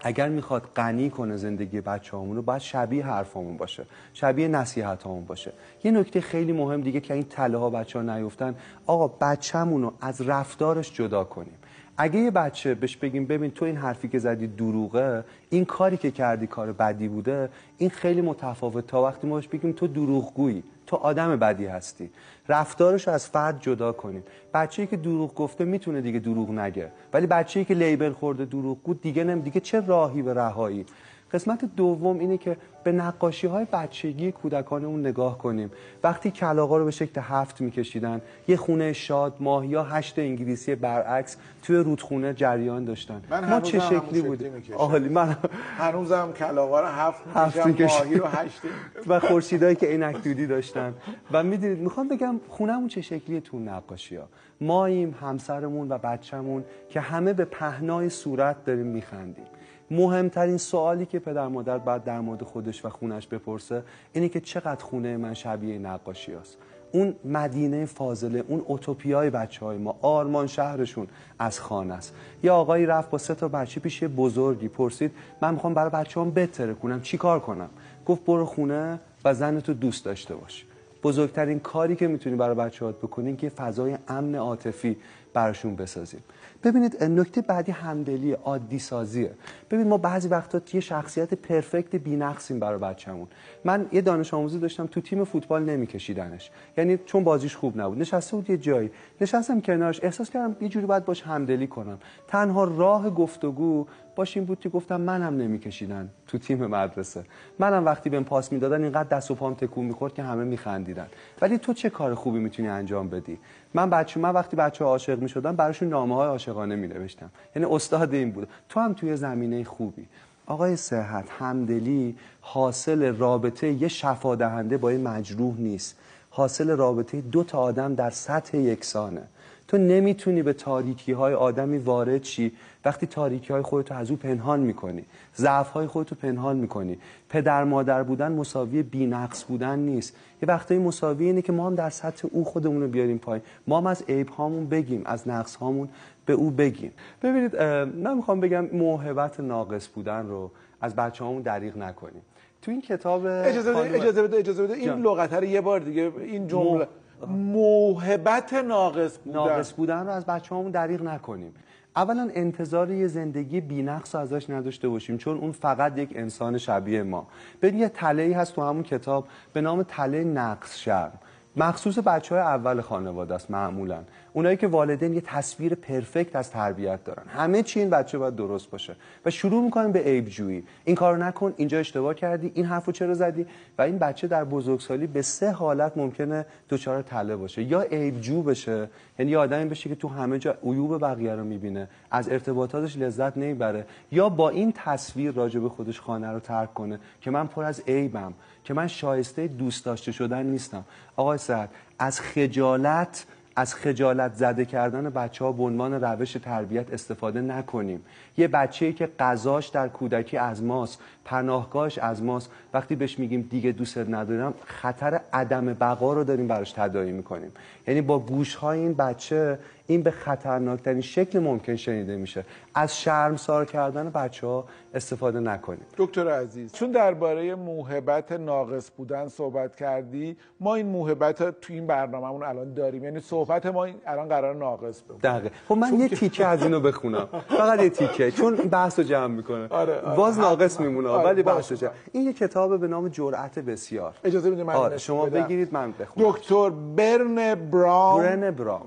اگر 0.00 0.28
می‌خواد 0.28 0.62
غنی 0.76 1.10
کنه 1.10 1.36
زندگی 1.36 1.80
بچه 1.80 2.16
همون 2.16 2.40
باید 2.40 2.60
شبیه 2.60 3.06
حرفامون 3.06 3.56
باشه 3.56 3.86
شبیه 4.12 4.48
نصیحت 4.48 5.06
همون 5.06 5.24
باشه. 5.24 5.52
یه 5.84 5.90
نکته 5.90 6.20
خیلی 6.20 6.52
مهم 6.52 6.80
دیگه 6.80 7.00
که 7.00 7.14
این 7.14 7.22
تله 7.22 7.58
ها 7.58 7.70
بچه 7.70 7.98
ها 7.98 8.16
نیفتن 8.16 8.54
آقا 8.86 9.08
بچه‌مون 9.08 9.82
رو 9.82 9.92
از 10.00 10.20
رفتارش 10.20 10.92
جدا 10.92 11.24
کنیم. 11.24 11.58
اگه 12.00 12.18
یه 12.20 12.30
بچه 12.30 12.74
بهش 12.74 12.96
بگیم 12.96 13.26
ببین 13.26 13.50
تو 13.50 13.64
این 13.64 13.76
حرفی 13.76 14.08
که 14.08 14.18
زدی 14.18 14.46
دروغه 14.46 15.24
این 15.50 15.64
کاری 15.64 15.96
که 15.96 16.10
کردی 16.10 16.46
کار 16.46 16.72
بدی 16.72 17.08
بوده 17.08 17.48
این 17.78 17.90
خیلی 17.90 18.20
متفاوت 18.20 18.86
تا 18.86 19.02
وقتی 19.02 19.26
ما 19.26 19.34
بهش 19.34 19.48
بگیم 19.48 19.72
تو 19.72 19.86
دروغگویی 19.86 20.62
تو 20.86 20.96
آدم 20.96 21.36
بدی 21.36 21.66
هستی. 21.66 22.10
رفتارش 22.48 23.08
از 23.08 23.26
فرد 23.28 23.60
جدا 23.60 23.92
کنید 23.92 24.24
بچه‌ای 24.54 24.88
که 24.88 24.96
دروغ 24.96 25.34
گفته 25.34 25.64
می‌تونه 25.64 26.00
دیگه 26.00 26.18
دروغ 26.18 26.50
نگه. 26.50 26.90
ولی 27.12 27.26
بچه‌ای 27.26 27.64
که 27.64 27.74
لیبل 27.74 28.12
خورده 28.12 28.44
دروغگو 28.44 28.94
دیگه 28.94 29.24
نم 29.24 29.40
دیگه 29.40 29.60
چه 29.60 29.80
راهی 29.80 30.22
به 30.22 30.34
رهایی؟ 30.34 30.86
قسمت 31.32 31.64
دوم 31.76 32.18
اینه 32.18 32.38
که 32.38 32.56
به 32.84 32.92
نقاشی 32.92 33.46
های 33.46 33.66
بچگی 33.72 34.32
کودکانمون 34.32 35.00
نگاه 35.00 35.38
کنیم. 35.38 35.70
وقتی 36.02 36.30
کلاغا 36.30 36.76
رو 36.76 36.84
به 36.84 36.90
شکل 36.90 37.20
هفت 37.20 37.60
میکشیدن 37.60 38.20
یه 38.48 38.56
خونه 38.56 38.92
شاد 38.92 39.34
ماه 39.40 39.66
یا 39.66 39.84
هشت 39.84 40.18
انگلیسی 40.18 40.74
برعکس 40.74 41.36
توی 41.62 41.76
رودخونه 41.76 42.34
جریان 42.34 42.84
داشتن. 42.84 43.22
من 43.30 43.50
ما 43.50 43.60
چه 43.60 43.78
شکلی 43.78 44.22
بود 44.22 44.44
عالی 44.76 45.08
من 45.08 45.36
هنوزم 45.78 46.32
کلاغا 46.32 46.80
رو 46.80 46.86
هفت, 46.86 47.22
هفت 47.34 47.58
ماهی 47.58 48.14
رو 48.14 48.26
هشت 48.26 48.60
و 49.08 49.20
خورشیدایی 49.20 49.76
که 49.76 49.86
عینک 49.86 50.22
دودی 50.24 50.46
داشتن. 50.46 50.94
و 51.32 51.42
می‌دونید 51.42 51.78
می‌خوام 51.78 52.08
بگم 52.08 52.40
خونهمون 52.48 52.88
چه 52.88 53.00
شکلیه 53.00 53.40
تو 53.40 53.58
نقاشی 53.58 54.16
ها 54.16 54.28
ماییم 54.60 55.14
همسرمون 55.20 55.88
و 55.88 55.98
بچه‌مون 55.98 56.64
که 56.88 57.00
همه 57.00 57.32
به 57.32 57.44
پهنای 57.44 58.08
صورت 58.08 58.64
داریم 58.64 58.86
میخندیم. 58.86 59.46
مهمترین 59.90 60.56
سوالی 60.56 61.06
که 61.06 61.18
پدر 61.18 61.48
مادر 61.48 61.78
بعد 61.78 62.04
در 62.04 62.20
مورد 62.20 62.42
خودش 62.42 62.84
و 62.84 62.88
خونش 62.88 63.26
بپرسه 63.26 63.82
اینه 64.12 64.28
که 64.28 64.40
چقدر 64.40 64.84
خونه 64.84 65.16
من 65.16 65.34
شبیه 65.34 65.78
نقاشی 65.78 66.34
است 66.34 66.56
اون 66.92 67.14
مدینه 67.24 67.84
فاضله 67.84 68.44
اون 68.48 68.64
اوتوپیای 68.66 69.30
بچه 69.30 69.64
های 69.66 69.78
ما 69.78 69.98
آرمان 70.02 70.46
شهرشون 70.46 71.06
از 71.38 71.60
خانه 71.60 71.94
است. 71.94 72.14
یه 72.42 72.50
آقایی 72.50 72.86
رفت 72.86 73.10
با 73.10 73.18
سه 73.18 73.34
تا 73.34 73.48
بچه 73.48 73.80
پیش 73.80 74.04
بزرگی 74.04 74.68
پرسید 74.68 75.12
من 75.42 75.54
می‌خوام 75.54 75.74
برای 75.74 75.90
بچه 75.90 76.20
هم 76.20 76.48
کنم 76.82 77.00
چی 77.00 77.18
کار 77.18 77.40
کنم؟ 77.40 77.68
گفت 78.06 78.24
برو 78.24 78.44
خونه 78.44 79.00
و 79.24 79.34
زن 79.34 79.60
تو 79.60 79.74
دوست 79.74 80.04
داشته 80.04 80.34
باش. 80.34 80.64
بزرگترین 81.02 81.60
کاری 81.60 81.96
که 81.96 82.08
می‌تونی 82.08 82.36
برای 82.36 82.54
بچه‌هات 82.54 82.96
بکنین 82.96 83.36
که 83.36 83.48
فضای 83.48 83.96
امن 84.08 84.34
عاطفی 84.34 84.96
براشون 85.34 85.76
بسازیم. 85.76 86.20
ببینید 86.64 87.04
نکته 87.04 87.40
بعدی 87.40 87.72
همدلی 87.72 88.32
عادی 88.32 88.78
سازیه 88.78 89.30
ببین 89.70 89.88
ما 89.88 89.98
بعضی 89.98 90.28
وقتا 90.28 90.60
یه 90.72 90.80
شخصیت 90.80 91.34
پرفکت 91.34 91.96
بی‌نقصیم 91.96 92.58
برای 92.58 92.78
بچه‌مون. 92.78 93.28
من 93.64 93.86
یه 93.92 94.00
دانش 94.00 94.34
آموزی 94.34 94.58
داشتم 94.58 94.86
تو 94.86 95.00
تیم 95.00 95.24
فوتبال 95.24 95.62
نمیکشیدنش. 95.62 96.50
یعنی 96.78 96.98
چون 97.06 97.24
بازیش 97.24 97.56
خوب 97.56 97.80
نبود. 97.80 97.98
نشسته 97.98 98.36
بود 98.36 98.50
یه 98.50 98.56
جایی. 98.56 98.90
نشستم 99.20 99.60
کنارش. 99.60 100.04
احساس 100.04 100.30
کردم 100.30 100.56
یه 100.60 100.68
جوری 100.68 100.86
باید 100.86 101.04
باش 101.04 101.22
همدلی 101.22 101.66
کنم. 101.66 101.98
تنها 102.28 102.64
راه 102.64 103.10
گفتگو 103.10 103.86
باش 104.16 104.36
این 104.36 104.46
بود 104.46 104.60
که 104.60 104.68
گفتم 104.68 105.00
منم 105.00 105.36
نمیکشیدن 105.36 106.08
تو 106.26 106.38
تیم 106.38 106.66
مدرسه. 106.66 107.24
منم 107.58 107.84
وقتی 107.84 108.10
بهم 108.10 108.24
پاس 108.24 108.52
می‌دادن 108.52 108.82
اینقدر 108.82 109.16
دست 109.16 109.30
و 109.30 109.34
پام 109.34 109.54
تکون 109.54 109.84
می‌خورد 109.84 110.14
که 110.14 110.22
همه 110.22 110.44
میخندیدن. 110.44 111.06
ولی 111.42 111.58
تو 111.58 111.72
چه 111.72 111.90
کار 111.90 112.14
خوبی 112.14 112.38
می‌تونی 112.38 112.68
انجام 112.68 113.08
بدی؟ 113.08 113.38
من 113.74 113.90
بچه 113.90 114.20
من 114.20 114.30
وقتی 114.30 114.56
بچه 114.56 114.84
عاشق 114.84 115.18
می‌شدم 115.18 115.56
براشون 115.56 115.88
نامه 115.88 116.14
های 116.14 116.28
عاشقانه 116.48 116.76
می 116.76 116.86
نوشتم 116.86 117.30
یعنی 117.56 117.74
استاد 117.74 118.14
این 118.14 118.30
بود. 118.30 118.48
تو 118.68 118.80
هم 118.80 118.92
توی 118.92 119.16
زمینه 119.16 119.64
خوبی. 119.64 120.06
آقای 120.46 120.76
صحت 120.76 121.24
همدلی 121.38 122.16
حاصل 122.40 123.16
رابطه 123.16 123.72
یه 123.72 123.88
شفا 123.88 124.34
دهنده 124.34 124.76
با 124.76 124.92
یه 124.92 124.98
مجروح 124.98 125.54
نیست. 125.58 125.96
حاصل 126.30 126.70
رابطه 126.70 127.20
دو 127.20 127.44
تا 127.44 127.58
آدم 127.58 127.94
در 127.94 128.10
سطح 128.10 128.58
یکسانه. 128.58 129.22
تو 129.68 129.78
نمی‌تونی 129.78 130.42
به 130.42 130.52
تاریکی 130.52 131.12
های 131.12 131.34
آدمی 131.34 131.78
وارد 131.78 132.24
شی. 132.24 132.52
وقتی 132.84 133.06
تاریکی 133.06 133.52
های 133.52 133.62
خودتو 133.62 133.94
از 133.94 134.10
او 134.10 134.16
پنهان 134.16 134.60
می‌کنی. 134.60 135.04
ضعف 135.36 135.70
های 135.70 135.86
خودتو 135.86 136.14
پنهان 136.14 136.56
می‌کنی. 136.56 136.98
پدر 137.28 137.64
مادر 137.64 138.02
بودن 138.02 138.32
مساوی 138.32 138.82
بینقص 138.82 139.44
بودن 139.44 139.78
نیست. 139.78 140.16
یه 140.42 140.48
وقتایی 140.48 140.80
مساوی 140.80 141.24
اینه 141.24 141.42
که 141.42 141.52
ما 141.52 141.66
هم 141.66 141.74
در 141.74 141.90
سطح 141.90 142.28
او 142.30 142.44
خودمون 142.44 142.82
رو 142.82 142.88
بیاریم 142.88 143.18
پایین. 143.18 143.44
ما 143.66 143.78
هم 143.78 143.86
از 143.86 144.02
عیب 144.08 144.28
هامون 144.28 144.68
بگیم 144.68 145.02
از 145.06 145.28
نقص 145.28 145.56
هامون 145.56 145.88
به 146.28 146.34
او 146.34 146.50
بگیم. 146.50 146.92
ببینید 147.22 147.56
من 148.04 148.16
می‌خوام 148.16 148.40
بگم 148.40 148.66
موهبت 148.72 149.40
ناقص 149.40 149.88
بودن 149.88 150.26
رو 150.26 150.50
از 150.80 150.96
بچه 150.96 151.24
هامون 151.24 151.42
دریغ 151.42 151.76
نکنیم. 151.76 152.22
تو 152.62 152.70
این 152.70 152.80
کتاب 152.80 153.22
اجازه 153.26 153.72
بده 153.72 153.96
اجازه 153.96 154.22
بده 154.22 154.36
اجازه 154.36 154.62
بده. 154.62 154.74
این 154.74 154.92
لغت 154.92 155.32
رو 155.32 155.44
یه 155.44 155.60
بار 155.60 155.80
دیگه 155.80 156.12
این 156.18 156.46
جمله. 156.46 156.88
موهبت 157.28 158.54
ناقص 158.54 159.18
بودن. 159.18 159.38
ناقص 159.38 159.72
بودن 159.72 160.06
رو 160.06 160.10
از 160.10 160.26
بچه 160.26 160.54
همون 160.54 160.70
دریغ 160.70 161.02
نکنیم. 161.02 161.54
اولا 161.96 162.30
انتظار 162.34 162.90
یه 162.90 163.06
زندگی 163.06 163.60
بینقص 163.60 164.14
ازش 164.14 164.50
نداشته 164.50 164.88
باشیم 164.88 165.16
چون 165.16 165.38
اون 165.38 165.52
فقط 165.52 165.98
یک 165.98 166.12
انسان 166.14 166.58
شبیه 166.58 167.02
ما. 167.02 167.26
ببین 167.62 167.80
یه 167.80 167.88
تله 167.88 168.36
هست 168.36 168.54
تو 168.54 168.62
همون 168.62 168.82
کتاب 168.82 169.28
به 169.52 169.60
نام 169.60 169.82
تله 169.82 170.24
نقص 170.24 170.78
شرم 170.78 171.18
مخصوص 171.56 171.98
بچه 171.98 172.34
های 172.34 172.44
اول 172.44 172.80
خانواده 172.80 173.34
است 173.34 173.50
معمولا. 173.50 173.98
اونایی 174.32 174.56
که 174.56 174.66
والدین 174.66 175.14
یه 175.14 175.20
تصویر 175.20 175.74
پرفکت 175.74 176.36
از 176.36 176.50
تربیت 176.50 177.04
دارن. 177.04 177.22
همه 177.28 177.62
چی 177.62 177.80
این 177.80 177.90
بچه 177.90 178.18
باید 178.18 178.36
درست 178.36 178.70
باشه. 178.70 178.96
و 179.24 179.30
شروع 179.30 179.64
می‌کنن 179.64 179.92
به 179.92 179.98
عیب 179.98 180.28
جویی 180.28 180.64
این 180.84 180.96
کارو 180.96 181.22
نکن 181.22 181.54
اینجا 181.56 181.78
اشتباه 181.78 182.14
کردی 182.14 182.52
این 182.54 182.64
حرفو 182.64 182.92
چرا 182.92 183.14
زدی؟ 183.14 183.46
و 183.78 183.82
این 183.82 183.98
بچه 183.98 184.26
در 184.26 184.44
بزرگسالی 184.44 185.06
به 185.06 185.22
سه 185.22 185.50
حالت 185.50 185.96
ممکنه 185.96 186.46
دچار 186.70 187.02
تله 187.02 187.36
باشه. 187.36 187.62
یا 187.62 187.80
عیب 187.80 188.20
جو 188.20 188.42
بشه 188.42 188.88
یعنی 189.18 189.30
یه 189.30 189.38
آدمی 189.38 189.68
بشه 189.68 189.88
که 189.88 189.94
تو 189.94 190.08
همه 190.08 190.38
جا 190.38 190.56
عیوب 190.62 191.00
بقیه 191.00 191.34
رو 191.34 191.44
می‌بینه 191.44 191.88
از 192.10 192.28
ارتباطاتش 192.28 192.96
لذت 192.96 193.36
نمی‌بره. 193.36 193.86
یا 194.12 194.28
با 194.28 194.48
این 194.48 194.72
تصویر 194.76 195.32
راجع 195.32 195.60
به 195.60 195.68
خودش 195.68 196.00
خانه 196.00 196.32
رو 196.32 196.40
ترک 196.40 196.74
کنه 196.74 196.98
که 197.20 197.30
من 197.30 197.46
پر 197.46 197.64
از 197.64 197.82
عیبم 197.88 198.34
که 198.64 198.74
من 198.74 198.86
شایسته 198.86 199.46
دوست 199.46 199.84
داشته 199.84 200.12
شدن 200.12 200.46
نیستم. 200.46 200.84
آقای 201.16 201.38
سعد 201.38 201.70
از 201.98 202.20
خجالت 202.20 203.26
از 203.58 203.74
خجالت 203.74 204.34
زده 204.34 204.64
کردن 204.64 205.10
بچه 205.10 205.44
ها 205.44 205.52
به 205.52 205.62
عنوان 205.62 205.94
روش 205.94 206.32
تربیت 206.32 206.92
استفاده 206.92 207.40
نکنیم. 207.40 208.04
یه 208.36 208.48
بچه 208.48 208.92
که 208.92 209.08
قضاش 209.18 209.68
در 209.68 209.88
کودکی 209.88 210.36
از 210.36 210.62
ماست 210.62 211.00
پناهگاهش 211.28 211.98
از 211.98 212.22
ماست. 212.22 212.50
وقتی 212.74 212.96
بهش 212.96 213.18
میگیم 213.18 213.48
دیگه 213.50 213.72
دوست 213.72 213.98
ندارم 213.98 214.54
خطر 214.64 215.20
عدم 215.32 215.66
بقا 215.66 216.12
رو 216.12 216.24
داریم 216.24 216.48
براش 216.48 216.72
تداعی 216.72 217.12
می‌کنیم. 217.12 217.52
یعنی 217.86 218.00
با 218.00 218.18
گوش 218.18 218.54
های 218.54 218.78
این 218.78 218.94
بچه 218.94 219.58
این 219.86 220.02
به 220.02 220.10
خطرناکترین 220.10 221.00
شکل 221.00 221.38
ممکن 221.38 221.76
شنیده 221.76 222.16
میشه. 222.16 222.44
از 222.74 223.00
شرمسار 223.00 223.64
کردن 223.64 224.10
بچه 224.10 224.46
ها 224.46 224.64
استفاده 224.94 225.40
نکنیم. 225.40 225.86
دکتر 225.96 226.28
عزیز 226.28 226.72
چون 226.72 226.90
درباره 226.90 227.54
موهبت 227.54 228.32
ناقص 228.32 228.90
بودن 228.96 229.28
صحبت 229.28 229.76
کردی 229.76 230.36
ما 230.60 230.74
این 230.74 230.86
موهبت 230.86 231.60
تو 231.60 231.72
این 231.72 231.86
برنامهمون 231.86 232.42
الان 232.42 232.74
داریم. 232.74 233.04
یعنی 233.04 233.20
صحبت 233.20 233.66
ما 233.66 233.88
الان 234.06 234.28
قرار 234.28 234.54
ناقص 234.54 235.02
بود 235.08 235.20
دقیقه. 235.20 235.50
خب 235.68 235.74
من 235.74 236.00
یه 236.00 236.08
تیکه 236.08 236.46
از 236.46 236.62
اینو 236.62 236.80
بخونم. 236.80 237.28
فقط 237.58 237.82
یه 237.82 237.90
تیکه 237.90 238.30
چون 238.30 238.56
بحث 238.56 238.98
رو 238.98 239.04
جمع 239.04 239.34
می‌کنه. 239.36 239.68
آره, 239.68 240.00
آره. 240.00 240.16
باز 240.16 240.38
ناقص 240.38 240.80
میمونه. 240.80 241.08
ولی 241.24 241.42
بحث 241.42 241.72
جمع 241.72 241.90
این 242.12 242.24
یه 242.24 242.32
کتاب 242.32 242.80
به 242.80 242.88
نام 242.88 243.08
جرأت 243.08 243.58
بسیار 243.58 244.14
اجازه 244.24 244.50
بدید 244.50 244.66
من 244.66 244.74
آره. 244.74 244.98
شما 244.98 245.26
بگیرید 245.26 245.72
من 245.74 245.92
بخونم 245.92 246.30
دکتر 246.30 246.70
برن 246.70 247.54
براون 247.54 248.22
برن 248.22 248.50
براون. 248.50 248.86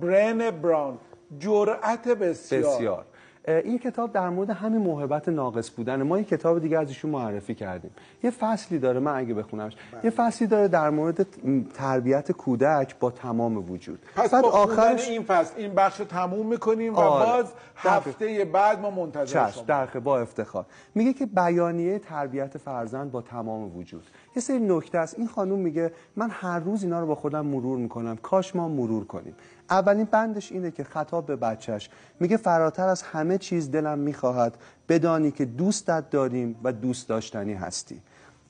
برن 0.00 0.50
براون 0.50 0.98
جرأت 1.38 2.08
بسیار, 2.08 2.62
بسیار. 2.62 3.04
این 3.48 3.78
کتاب 3.78 4.12
در 4.12 4.28
مورد 4.28 4.50
همین 4.50 4.82
موهبت 4.82 5.28
ناقص 5.28 5.70
بودن 5.70 6.02
ما 6.02 6.16
این 6.16 6.24
کتاب 6.24 6.58
دیگه 6.58 6.78
از 6.78 6.88
ایشون 6.88 7.10
معرفی 7.10 7.54
کردیم. 7.54 7.90
یه 8.22 8.30
فصلی 8.30 8.78
داره 8.78 9.00
من 9.00 9.16
اگه 9.16 9.34
بخونمش. 9.34 9.76
بله. 9.92 10.04
یه 10.04 10.10
فصلی 10.10 10.46
داره 10.46 10.68
در 10.68 10.90
مورد 10.90 11.26
تربیت 11.74 12.32
کودک 12.32 12.98
با 12.98 13.10
تمام 13.10 13.70
وجود. 13.70 13.98
پس 14.16 14.30
بعد 14.30 14.44
آخرش 14.44 15.08
این 15.08 15.22
فصل 15.22 15.54
این 15.56 15.74
بخش 15.74 15.96
تموم 15.96 16.46
می‌کنیم 16.46 16.94
و 16.94 16.98
آره. 16.98 17.26
باز 17.26 17.52
هفته 17.76 18.44
بعد 18.44 18.80
ما 18.80 18.90
منتظر 18.90 19.50
شما. 19.50 19.64
درخه 19.66 20.00
با 20.00 20.20
افتخار. 20.20 20.66
میگه 20.94 21.12
که 21.12 21.26
بیانیه 21.26 21.98
تربیت 21.98 22.58
فرزند 22.58 23.12
با 23.12 23.22
تمام 23.22 23.76
وجود. 23.76 24.06
یه 24.36 24.42
سری 24.42 24.58
نکته 24.58 24.98
است. 24.98 25.18
این 25.18 25.28
خانوم 25.28 25.58
میگه 25.58 25.92
من 26.16 26.30
هر 26.30 26.58
روز 26.58 26.82
اینا 26.82 27.00
رو 27.00 27.06
با 27.06 27.14
خودم 27.14 27.46
مرور 27.46 27.78
می‌کنم. 27.78 28.16
کاش 28.16 28.56
ما 28.56 28.68
مرور 28.68 29.04
کنیم. 29.04 29.34
اولین 29.70 30.04
بندش 30.04 30.52
اینه 30.52 30.70
که 30.70 30.84
خطاب 30.84 31.26
به 31.26 31.36
بچهش 31.36 31.90
میگه 32.20 32.36
فراتر 32.36 32.88
از 32.88 33.02
همه 33.02 33.37
چیز 33.38 33.70
دلم 33.70 33.98
می‌خواهد 33.98 34.56
بدانی 34.88 35.30
که 35.30 35.44
دوستت 35.44 36.10
داریم 36.10 36.56
و 36.64 36.72
دوست 36.72 37.08
داشتنی 37.08 37.54
هستی. 37.54 38.02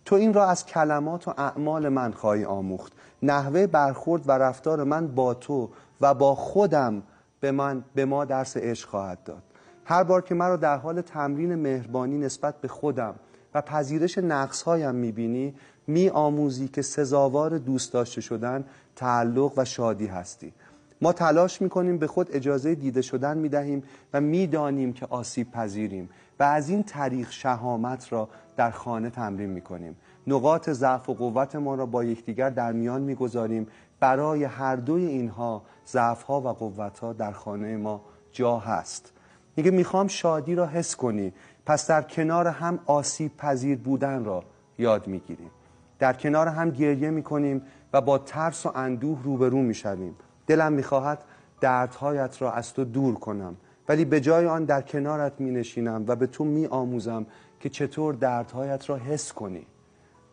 تو 0.05 0.17
این 0.17 0.35
را 0.35 0.47
از 0.47 0.67
کلمات 0.67 1.29
و 1.29 1.35
اعمال 1.39 1.89
من 1.89 2.13
خواهی 2.13 2.45
آموخت. 2.45 2.93
نحوه 3.23 3.67
برخورد 3.67 4.29
و 4.29 4.33
رفتار 4.33 4.85
من 4.85 5.07
با 5.07 5.35
تو 5.35 5.71
و 6.01 6.15
با 6.15 6.35
خودم 6.35 7.03
به 7.41 7.53
من 7.53 7.85
به 7.95 8.05
ما 8.05 8.25
درس 8.25 8.57
عشق 8.57 8.89
خواهد 8.89 9.25
داد. 9.25 9.43
هر 9.85 10.03
بار 10.03 10.23
که 10.23 10.35
مرا 10.35 10.57
در 10.57 10.77
حال 10.77 11.01
تمرین 11.01 11.55
مهربانی 11.55 12.19
نسبت 12.19 12.61
به 12.61 12.69
خودم 12.69 13.15
و 13.55 13.63
پذیرش 13.63 14.19
نقصهایم 14.19 14.95
می‌بینی 14.95 15.55
می 15.87 16.09
آموزی 16.09 16.69
که 16.69 16.83
سزاوار 16.83 17.59
دوست 17.59 17.93
داشته 17.93 18.21
شدن 18.21 18.65
تعلق 18.97 19.53
و 19.57 19.65
شادی 19.65 20.07
هستی. 20.07 20.53
ما 21.01 21.13
تلاش 21.13 21.63
می‌کنیم 21.63 21.99
به 21.99 22.07
خود 22.07 22.29
اجازه 22.33 22.75
دیده 22.75 23.03
شدن 23.03 23.39
می‌دهیم 23.39 23.83
و 24.13 24.21
می‌دانیم 24.21 24.93
که 24.93 25.07
آسیب 25.11 25.51
پذیریم 25.51 26.11
و 26.41 26.43
از 26.43 26.69
این 26.69 26.83
طریق 26.83 27.31
شهامت 27.31 28.13
را 28.13 28.29
در 28.57 28.71
خانه 28.71 29.11
تمرین 29.11 29.51
می‌کنیم. 29.51 29.97
نقاط 30.27 30.71
ضعف 30.71 31.09
و 31.09 31.15
قوت 31.15 31.57
ما 31.57 31.75
را 31.75 31.87
با 31.87 32.05
یکدیگر 32.05 32.51
در 32.51 32.73
میان 32.73 33.03
می‌گذاریم. 33.03 33.67
برای 34.01 34.45
هر 34.45 34.77
دوی 34.77 35.05
اینها 35.05 35.63
ضعف 35.87 36.23
ها 36.23 36.41
و 36.41 36.49
قوت 36.49 36.99
ها 36.99 37.13
در 37.13 37.33
خانه 37.33 37.77
ما 37.77 38.01
جا 38.33 38.59
هست. 38.59 39.13
میگه 39.57 39.71
می‌خوام 39.71 40.09
شادی 40.09 40.55
را 40.55 40.67
حس 40.67 40.97
کنی. 40.97 41.33
پس 41.67 41.87
در 41.87 42.03
کنار 42.03 42.47
هم 42.47 42.79
آسیب 42.87 43.37
پذیر 43.37 43.79
بودن 43.79 44.25
را 44.25 44.45
یاد 44.79 45.07
می‌گیریم. 45.07 45.51
در 45.99 46.13
کنار 46.13 46.49
هم 46.49 46.71
گریه 46.71 47.11
می‌کنیم 47.11 47.63
و 47.93 48.01
با 48.01 48.19
ترس 48.19 48.67
و 48.67 48.73
اندوه 48.75 49.23
روبرو 49.23 49.59
می‌شویم. 49.59 50.17
دلم 50.49 50.73
می‌خواهد 50.73 51.25
دردهایت 51.61 52.43
را 52.43 52.53
از 52.53 52.75
تو 52.75 52.85
دور 52.85 53.15
کنم 53.15 53.57
ولی 53.89 54.05
به 54.05 54.21
جای 54.21 54.47
آن 54.47 54.65
در 54.65 54.83
کنارت 54.83 55.33
می 55.39 55.51
نشینم 55.51 56.05
و 56.09 56.17
به 56.17 56.27
تو 56.27 56.45
می 56.45 56.67
آموزم 56.67 57.27
که 57.61 57.69
چطور 57.69 58.15
دردهایت 58.15 58.91
را 58.91 58.97
حس 58.97 59.33
کنی. 59.33 59.67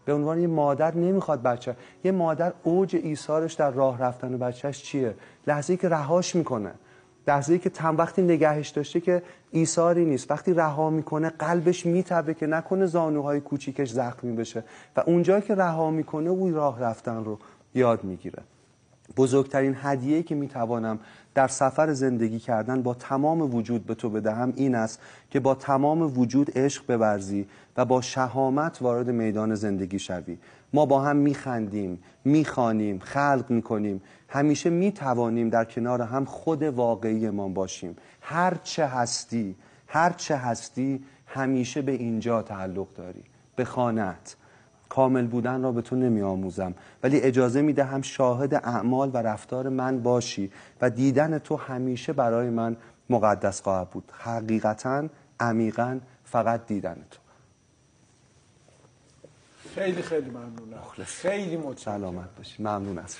به 0.05 0.13
عنوان 0.13 0.39
یه 0.39 0.47
مادر 0.47 0.95
نمی‌خواد 0.95 1.41
بچه 1.41 1.75
یه 2.03 2.11
مادر 2.11 2.53
اوج 2.63 2.95
ایثارش 3.03 3.53
در 3.53 3.71
راه 3.71 3.99
رفتن 3.99 4.37
بچهش 4.37 4.83
چیه؟ 4.83 5.15
لحظه 5.47 5.77
که 5.77 5.89
رهاش 5.89 6.35
می‌کنه. 6.35 6.71
لحظه 7.27 7.57
که 7.57 7.69
تم 7.69 7.97
وقتی 7.97 8.21
نگهش 8.21 8.69
داشته 8.69 8.99
که 8.99 9.23
ایثاری 9.51 10.05
نیست. 10.05 10.31
وقتی 10.31 10.53
رها 10.53 10.89
می‌کنه 10.89 11.29
قلبش 11.29 11.85
میتبه 11.85 12.33
که 12.33 12.47
نکنه 12.47 12.85
زانوهای 12.85 13.41
کوچیکش 13.41 13.91
زخمی 13.91 14.35
بشه. 14.35 14.63
و 14.97 15.03
اونجا 15.05 15.39
که 15.39 15.55
رها 15.55 15.91
می‌کنه 15.91 16.29
او 16.29 16.51
راه 16.51 16.79
رفتن 16.79 17.23
رو 17.23 17.39
یاد 17.75 18.03
می‌گیره. 18.03 18.43
بزرگترین 19.17 19.75
هدیه‌ای 19.81 20.23
که 20.23 20.35
می‌توانم 20.35 20.99
در 21.33 21.47
سفر 21.47 21.93
زندگی 21.93 22.39
کردن 22.39 22.81
با 22.81 22.93
تمام 22.93 23.55
وجود 23.55 23.85
به 23.85 23.95
تو 23.95 24.09
بدهم 24.09 24.53
این 24.55 24.75
است 24.75 24.99
که 25.29 25.39
با 25.39 25.55
تمام 25.55 26.19
وجود 26.19 26.57
عشق 26.57 26.85
بورزی 26.87 27.47
و 27.77 27.85
با 27.85 28.01
شهامت 28.01 28.81
وارد 28.81 29.09
میدان 29.09 29.55
زندگی 29.55 29.99
شوی. 29.99 30.37
ما 30.73 30.85
با 30.85 31.01
هم 31.01 31.15
میخندیم 31.15 31.99
می‌خوانیم 32.25 32.99
خلق 32.99 33.45
می‌کنیم. 33.49 34.01
همیشه 34.29 34.69
می‌توانیم 34.69 35.49
در 35.49 35.65
کنار 35.65 36.01
هم 36.01 36.25
خود 36.25 36.63
واقعیمان 36.63 37.53
باشیم. 37.53 37.95
هر 38.21 38.57
چه 38.63 38.85
هستی 38.85 39.55
هر 39.87 40.09
چه 40.09 40.35
هستی 40.35 41.03
همیشه 41.25 41.81
به 41.81 41.91
اینجا 41.91 42.41
تعلق 42.41 42.87
داری. 42.95 43.23
به 43.55 43.65
خانت 43.65 44.35
کامل 44.89 45.27
بودن 45.27 45.63
را 45.63 45.71
به 45.71 45.81
تو 45.81 45.95
نمی 45.95 46.21
آموزم 46.21 46.73
ولی 47.03 47.19
اجازه 47.19 47.61
می 47.61 47.73
دهم 47.73 48.01
شاهد 48.01 48.53
اعمال 48.53 49.11
و 49.13 49.17
رفتار 49.17 49.69
من 49.69 50.03
باشی 50.03 50.51
و 50.81 50.89
دیدن 50.89 51.37
تو 51.37 51.55
همیشه 51.55 52.13
برای 52.13 52.49
من 52.49 52.77
مقدس 53.09 53.61
خواهد 53.61 53.89
بود. 53.89 54.11
حقیقتا 54.17 55.09
عمیقا 55.39 55.99
فقط 56.23 56.65
دیدن 56.67 57.05
تو. 57.11 57.19
خیلی 59.75 60.01
خیلی 60.01 60.29
ممنونم. 60.29 60.81
خیلی 61.05 61.57
متشکرم. 61.57 61.97
سلامت 61.97 62.35
باشی. 62.37 62.63
ممنون 62.63 62.97
از 62.97 63.15